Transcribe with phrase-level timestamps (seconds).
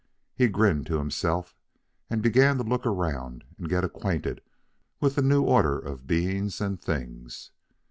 [0.33, 1.55] He grinned to himself,
[2.09, 4.41] and began to look around and get acquainted
[4.99, 7.51] with the new order of beings and things.